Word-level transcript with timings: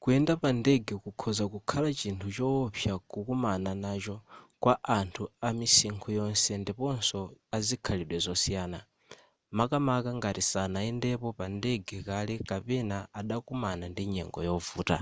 kuyenda 0.00 0.32
pa 0.42 0.50
ndege 0.60 0.92
kukhoza 1.04 1.44
kukhala 1.52 1.88
chinthu 2.00 2.28
chowopsa 2.36 2.92
kukumana 3.10 3.70
nacho 3.84 4.16
kwa 4.62 4.74
anthu 4.98 5.22
amisinkhu 5.48 6.08
yonse 6.18 6.52
ndiponso 6.62 7.20
azikhalidwe 7.56 8.18
zosiyana 8.26 8.78
makamaka 9.56 10.10
ngati 10.18 10.42
sanayendepo 10.50 11.28
pa 11.38 11.46
ndege 11.56 11.96
kale 12.08 12.34
kapena 12.48 12.96
adakumana 13.20 13.84
ndi 13.92 14.02
nyengo 14.12 14.38
yovuta 14.48 14.96